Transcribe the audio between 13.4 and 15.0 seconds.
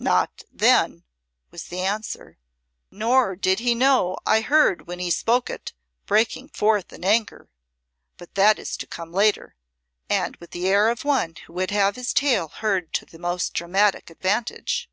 dramatic advantage.